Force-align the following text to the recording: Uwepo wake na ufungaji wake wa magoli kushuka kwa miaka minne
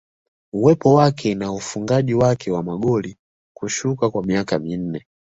Uwepo 0.53 0.93
wake 0.93 1.35
na 1.35 1.51
ufungaji 1.53 2.13
wake 2.13 2.51
wa 2.51 2.63
magoli 2.63 3.17
kushuka 3.57 4.09
kwa 4.09 4.23
miaka 4.23 4.59
minne 4.59 5.05